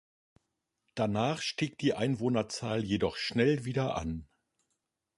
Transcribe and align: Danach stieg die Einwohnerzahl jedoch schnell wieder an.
Danach 0.95 1.43
stieg 1.43 1.77
die 1.77 1.93
Einwohnerzahl 1.93 2.83
jedoch 2.83 3.17
schnell 3.17 3.65
wieder 3.65 3.97
an. 3.97 4.27